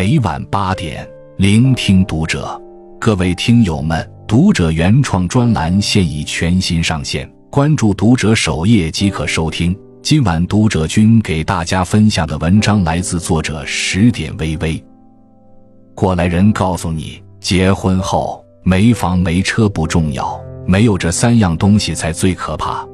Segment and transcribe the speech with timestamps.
[0.00, 1.06] 每晚八点，
[1.36, 2.58] 聆听读者。
[2.98, 9.78] 各位听友们，读者原创专栏现已全新上线，关注读者首页即可收听。
[10.00, 14.82] 今晚读者君给大家分享的文章来自作者十点微微。
[15.94, 22.88] 过来人告诉你，结婚后没房没车不重要，没有这三样东西才最可怕。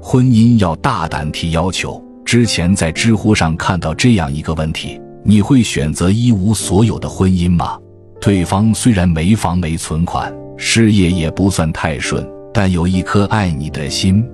[0.00, 2.00] 婚姻要大胆提要求。
[2.24, 7.78] 之前在知乎上看到这样一个问题：你会选择一无所有的婚姻吗？
[8.20, 14.24] 对方虽然没房没存款，事业也不算太顺，但有一颗爱你的心。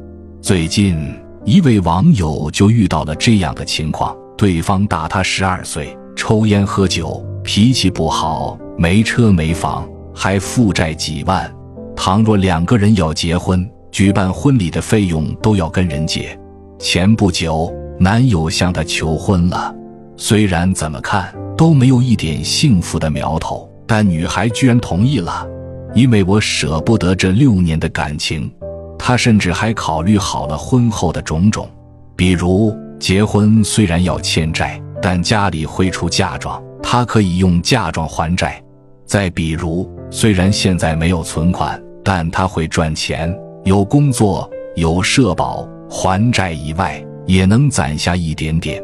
[0.41, 0.99] 最近
[1.45, 11.51] 一位网友就遇到了这样的情况：对方大他十二岁，抽烟喝酒，脾气不好，没车没房，还负债几万。
[11.95, 16.39] 倘若两个人要结婚，举办婚礼的费用都要跟人借。
[16.79, 17.71] 前不久。
[18.01, 19.75] 男友向她求婚了，
[20.21, 25.47] 虽然怎么看都没有一点幸福的苗头，但女孩居然同意了。
[25.95, 28.53] 因为我舍不得这六年的感情，
[28.99, 31.71] 她甚至还考虑好了婚后的种种，
[32.17, 38.61] 比如结婚虽然要欠债，但家里会出嫁妆，她可以用嫁妆还债；
[39.07, 43.33] 再比如，虽然现在没有存款，但她会赚钱，
[43.65, 47.01] 有工作，有社保，还债以外。
[47.29, 48.83] 也能攒下一点点，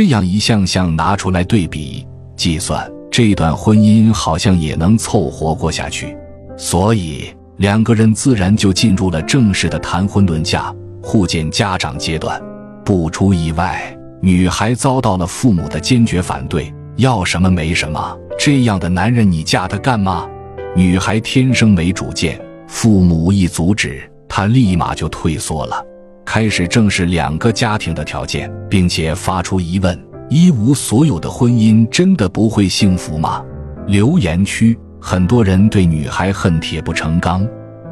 [0.00, 6.16] 这样一项项拿出来对比计算，这段婚姻好像也能凑合过下去。
[6.56, 7.26] 所以
[7.58, 12.40] 两个人自然就进入了正式的谈婚论嫁、互见家长阶段。
[12.82, 20.26] 不出意外，女孩遭到了父母的坚决反对，要什么没什么，这样的男人你嫁他干嘛？
[20.74, 25.84] 女孩天生没主见，父母一阻止，她立马就退缩了。
[26.32, 33.42] 开始正视两个家庭的条件，并且发出疑问：一无所有的婚姻真的不会幸福吗？
[33.88, 37.44] 留言区很多人对女孩恨铁不成钢，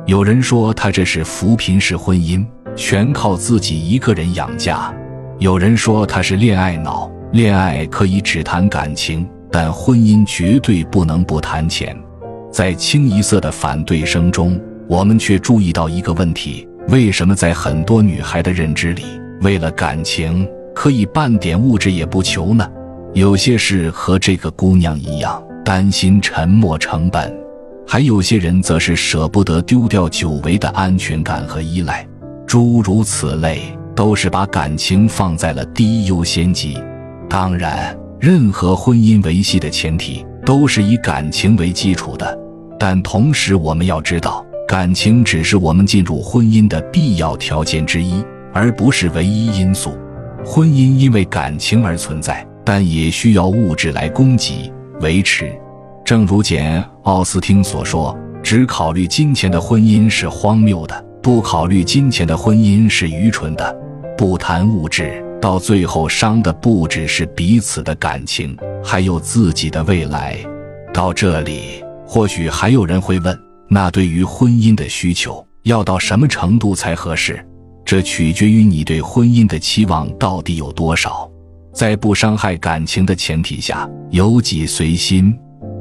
[0.06, 4.94] 有人说她这是扶贫式婚姻，全靠自己一个人养家；
[5.41, 12.00] 有人说她是恋爱脑，恋爱可以只谈感情，但婚姻绝对不能不谈钱。
[12.53, 16.68] 在清一色的反对声中，我们却注意到一个问题。
[16.88, 19.04] 为什么在很多女孩的认知里，
[19.43, 22.66] 为了感情可以半点物质也不求呢？
[23.12, 27.31] 有些事和这个姑娘一样，担心沉没成本；
[27.87, 32.06] 还有些人则是舍不得丢掉久违的安全感和依赖。
[32.47, 33.60] 诸如此类，
[33.94, 36.82] 都是把感情放在了第一优先级。
[37.28, 42.38] 当然，任何婚姻维系的前提都是以感情为基础的，
[42.78, 44.43] 但同时我们要知道。
[44.69, 49.97] 感情只是我们进入婚姻的必要条件之一，而不是唯一因素。
[50.45, 54.71] 婚姻因为感情而存在，但也需要物质来供给
[55.01, 55.51] 维持。
[56.05, 58.15] 正如简·奥斯汀所说
[58.45, 63.75] ：“只考虑金钱的婚姻是荒谬的，不考虑金钱的婚姻是愚蠢的。
[64.19, 68.55] 不谈物质，到最后伤的不只是彼此的感情，
[68.85, 70.37] 还有自己的未来。”
[70.93, 73.47] 到这里，或许还有人会问。
[73.69, 77.45] 那对于婚姻的需求要到什么程度才合适？
[77.84, 81.31] 这取决于你对婚姻的期望到底有多少。
[81.73, 85.34] 在不伤害感情的前提下，由己随心。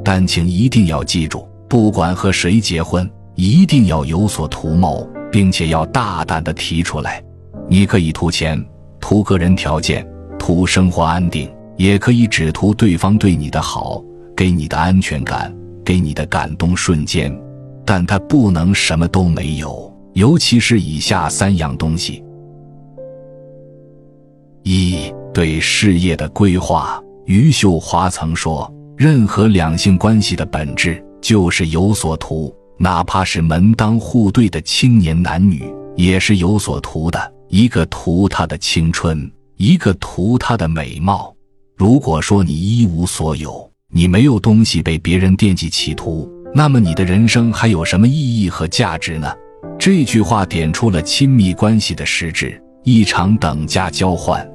[0.04, 7.22] 但请一定要记住，不管和谁结婚，一定要有所图谋，并且要大胆的提出来。
[7.68, 8.64] 你可以图钱、
[9.00, 10.06] 图个人条件、
[10.38, 14.02] 图生活安定，也可以只图对方对你的好，
[14.34, 17.30] 给你的安全感，给你的感动瞬间。
[17.90, 22.22] 但他不能什么都没有，尤其是以下三样东西：
[24.62, 27.02] 一对事业的规划。
[27.24, 35.64] 余秀华曾说：“任何两性关系的本质就是有所图，哪怕是门当户对的青年男女，
[35.96, 37.32] 也是有所图的。
[37.48, 41.34] 一个图他的青春，一个图他的美貌。
[41.74, 49.32] 如果说你一无所有，你没有东西被别人惦记企图。”那么你的人生还有什么意义和价值呢？
[49.78, 54.46] 这句话点出了亲密关系的实质：一场等价交换，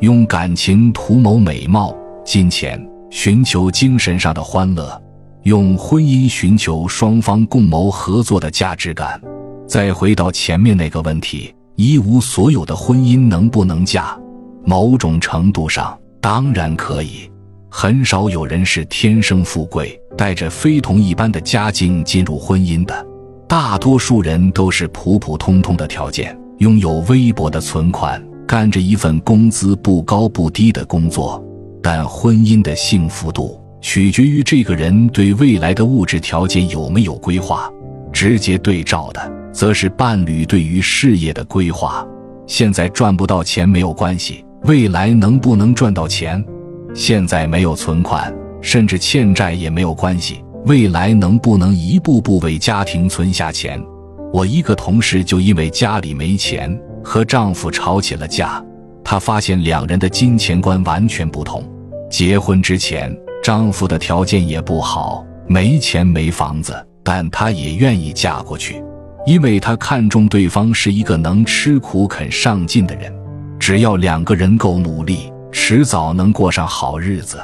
[0.00, 1.94] 用感情图谋美貌、
[2.24, 5.00] 金钱，寻求精神上的欢乐；
[5.44, 9.20] 用婚姻寻求双方共谋合作的价值感。
[9.66, 14.18] 再回到前面那个问题：一无所有的婚姻能不能嫁？
[14.64, 17.30] 某种程度上，当然可以。
[17.74, 23.06] 很少有人是天生富贵，带着非同一般的家境进入婚姻的。
[23.48, 31.42] 大多数人都是普普通通的条件，拥有微薄的存款，干着一份工资不高不低的工作。
[31.82, 37.72] 但婚姻的幸福度取决于这个人对未来的物质条件有没有规划。
[38.12, 42.06] 直接对照的，则是伴侣对于事业的规划。
[42.46, 46.44] 现在赚不到钱没有关系，未来能不能赚到钱？
[46.94, 53.82] 现在没有存款，甚至欠债也没有关系，未来能不能一步步为家庭存下钱？
[54.32, 58.62] 我一个同事就因为家里没钱，和丈夫吵起了架。
[59.04, 61.64] 她发现两人的金钱观完全不同。
[62.10, 68.82] 结婚之前，丈夫的条件也不好，没钱没房子，但她也愿意嫁过去，
[69.26, 73.12] 因为她看中对方是一个能吃苦、肯上进的人。
[73.58, 77.38] 只要两个人够努力，迟早能过上好日子。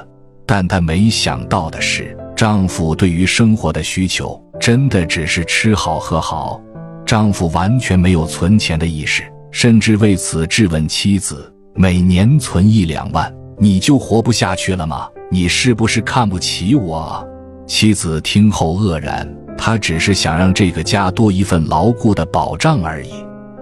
[0.45, 6.61] 但她没想到的是，丈夫对于生活的需求真的只是吃好喝好。
[7.05, 15.09] 丈夫完全没有存钱的意识，甚至为此质问妻子：“每年存一两万，你就活不下去了吗？
[15.31, 17.27] 你是不是看不起我？”
[17.67, 19.27] 妻子听后愕然，
[19.57, 23.13] 她只是想让这个家多一份牢固的保障而已。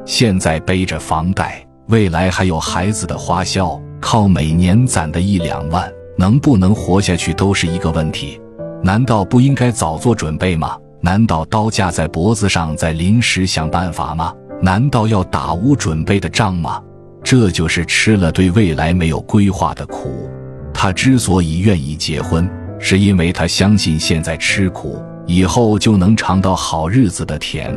[0.04, 8.40] 现在背着房贷，未来还有孩子的花销，靠每年攒的一两万，能不能活下去都是一个问题。
[8.82, 10.76] 难道不应该早做准备吗？
[11.00, 14.32] 难道刀架在脖子上，再临时想办法吗？
[14.62, 16.80] 难道要打无准备的仗吗？
[17.22, 20.28] 这就是吃了对未来没有规划的苦。
[20.72, 22.48] 她之所以愿意结婚，
[22.78, 27.76] 是因为她相信现在吃苦，以后就能尝到好日子的甜。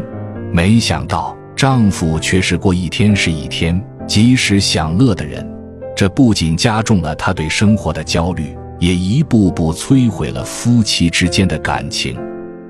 [0.54, 5.46] 没想到丈夫却是过一天是一天、及时享乐的人，
[6.00, 12.18] 这不仅加重了他对生活的焦虑，也一步步摧毁了夫妻之间的感情。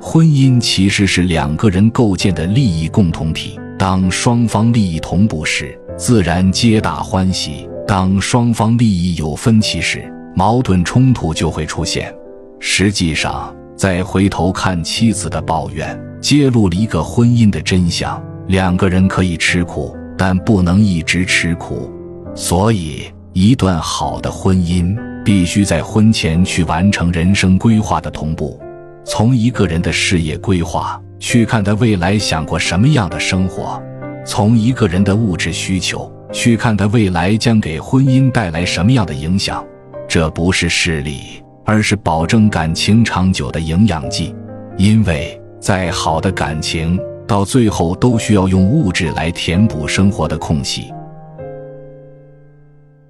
[0.02, 3.60] 婚姻其实是两个人构建的利益共同体。
[3.78, 12.12] 当双方利益同步时，自然皆大欢喜；当双方利益有分歧时，矛盾冲突就会出现。
[12.60, 21.94] 实际上，再回头看妻子的抱怨，揭露了一个婚姻的真相：两个人可以吃苦，但不能一直吃苦。
[22.36, 23.04] 所以，
[23.34, 28.60] 一段好的婚姻必须在婚前去完成人生规划的同步。
[29.06, 33.82] 从一个人的事业规划去看他未来想过什么样的生活，
[34.26, 39.64] 从一个人的物质需求去看他未来将给婚姻带来什么样的影响，
[40.08, 44.36] 这不是势利，而是保证感情长久的营养剂。
[44.78, 50.92] 因为再好的感情，到最后都需要用物质来填补生活的空隙。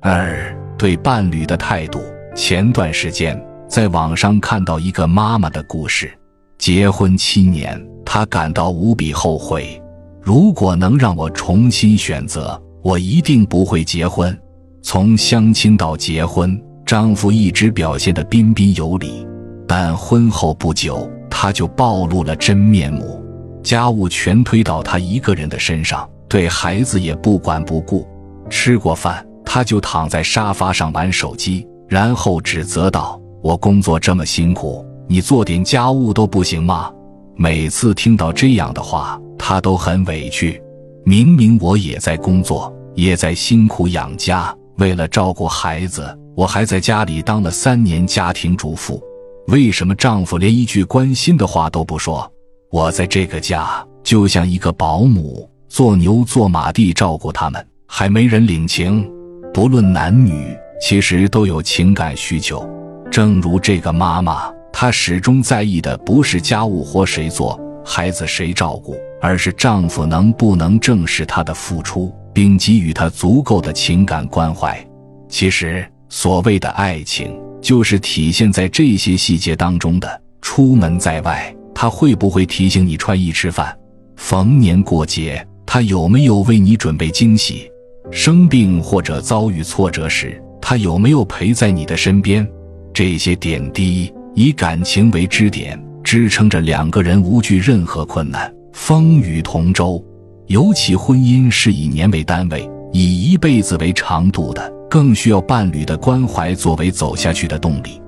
[0.01, 2.01] 二对伴侣的态度，
[2.35, 3.39] 前段时间。
[3.67, 6.11] 在网上看到一个妈妈的故事，
[6.57, 9.79] 结婚七年，她感到无比后悔。
[10.21, 14.35] 如果能让我重新选择，我一定不会结婚。
[14.81, 19.27] 从相亲到结婚，丈夫一直表现得彬彬有礼，
[19.67, 23.23] 但婚后不久，他就暴露了真面目，
[23.61, 28.07] 家务全推到他一个人的身上，对孩子也不管不顾。
[28.49, 33.19] 吃过饭，他就躺在沙发上玩手机，然后指责道。
[33.41, 36.91] 我工作这么辛苦，你做点家务都不行吗？
[37.35, 40.61] 每次听到这样的话，他都很委屈。
[41.03, 49.01] 明明我也在工作，也在辛苦养家，为了照顾孩子，我还在家里当了三年家庭主妇。
[49.47, 52.31] 为什么丈夫连一句关心的话都不说？
[52.69, 59.09] 我在这个家就像一个保姆，做牛做马地照顾他们，还没人领情。
[59.53, 62.67] 不论男女，其实都有情感需求。
[63.11, 74.79] 正如这个妈妈，她始终在意的不是家务活谁做、孩子谁照顾，而是丈夫能不能正视她的付出，并给予她足够的情感关怀。
[75.27, 80.21] 其实，所谓的爱情，就是体现在这些细节当中的。
[80.41, 83.77] 出门在外，他会不会提醒你穿衣吃饭？
[84.15, 87.68] 逢年过节，他有没有为你准备惊喜？
[88.11, 92.47] 生病或者遭遇挫折时，他有没有陪在你的身边？
[92.93, 100.03] 这些点滴以感情为支点，支撑着两个人无惧任何困难，风雨同舟。
[100.47, 108.01] 尤其婚姻是以年为单位，以一辈子为长度的，更需要伴侣的关怀作为走下去的动力。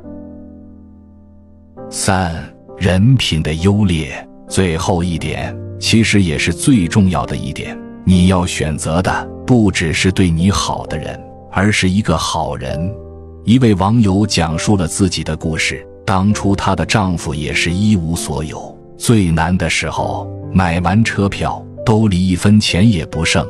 [1.92, 2.44] 三
[2.78, 7.78] 人品的优劣，最后一点其实也是最重要的一点，
[8.12, 11.18] 你要选择的不只是对你好的人，
[11.50, 12.94] 而是一个好人。
[13.46, 15.88] 一位网友讲述了自己的故事。
[16.06, 23.48] 当初她的丈夫也是一无所有，最难的时候，买完车票，兜里一分钱也不剩。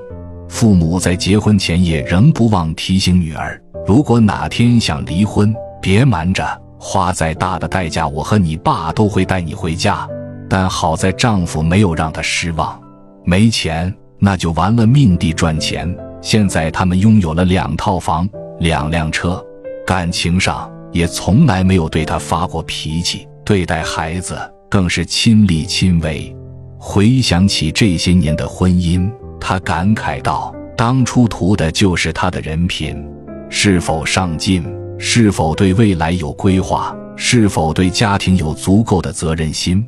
[0.47, 5.51] 父母在结婚前夜仍不忘提醒女儿：如果哪天想离婚，
[5.81, 6.45] 别瞒着，
[6.77, 10.07] 花再大的代价，我和你爸都会带你回家。
[10.47, 12.79] 但好在丈夫没有让她失望。
[13.23, 13.91] 没钱
[14.23, 15.93] 那就完了命地赚钱。
[16.21, 19.43] 现在他们拥有了两套房、两辆车，
[19.87, 24.37] 感情上也从来没有对他发过脾气，对待孩子
[24.69, 26.33] 更是亲力亲为。
[26.77, 33.03] 回想起这些年的婚姻，他感慨道：“当初图的就是他的人品，
[33.49, 34.63] 是否上进，
[34.99, 39.83] 是否对未来有规划，是否对家庭有足够的责任心。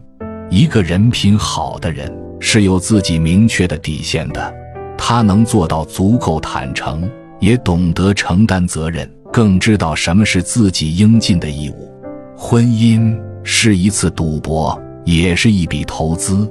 [0.49, 2.11] 一个人品好的人
[2.45, 4.53] 是有自己明确的底线的，
[4.97, 7.09] 他能做到足够坦诚，
[7.39, 11.89] 也懂得承担责任，更知道什么是自己应尽的义务。
[12.35, 16.47] 婚姻是一次赌博，也是一笔投资。”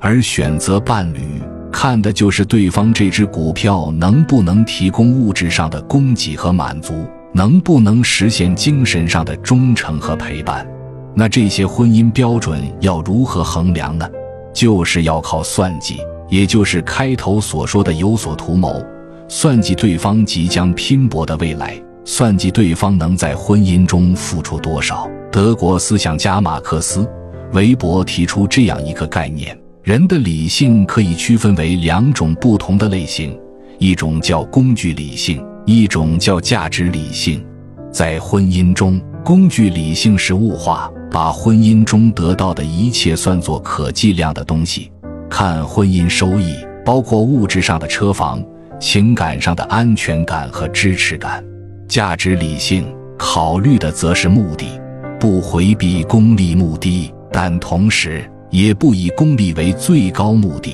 [0.00, 1.20] 而选择伴侣，
[1.70, 10.66] 看的就是对方这只股票能不能提供物质上的供给和满足，能不能实现精神上的忠诚和陪伴。
[11.14, 14.08] 那这些婚姻标准要如何衡量呢？
[14.54, 15.98] 就是要靠算计，
[16.30, 18.82] 也就是开头所说的有所图谋，
[19.28, 25.06] 算计对方即将拼搏的未来，算计对方能在婚姻中付出多少。
[25.32, 27.00] 德国思想家马克思·
[27.52, 29.58] 韦伯提出这样一个概念。
[29.82, 33.38] 人的理性可以区分为两种不同的类型，
[33.78, 37.44] 一种叫工具理性，一种叫价值理性。
[37.92, 44.92] 在婚姻中，工具理性是物化，把婚姻中得到的一切算作可计量的东西，
[45.30, 46.54] 看婚姻收益，
[46.84, 48.44] 包括物质上的车房、
[48.78, 51.42] 情感上的安全感和支持感。
[51.88, 54.78] 价值理性考虑的则是目的，
[55.18, 58.30] 不回避功利目的，但同时。
[58.50, 60.72] 也不以功利为最高目的，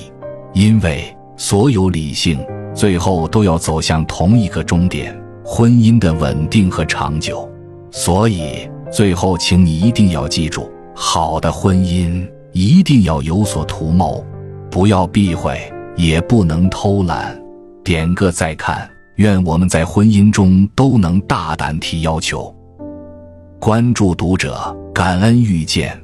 [0.53, 1.03] 因为
[1.35, 2.37] 所有理性
[2.75, 7.50] 最后都要走向同一个终点——婚姻的稳定和长久。
[7.91, 14.25] 所以，最后，请你一定要记住：好的婚姻一定要有所图谋，
[14.69, 15.59] 不要避讳，
[15.97, 17.37] 也不能偷懒。
[17.83, 22.55] 点个再看，愿我们在婚姻中都能大胆提要求。
[23.59, 25.99] 关注读者，感恩遇见。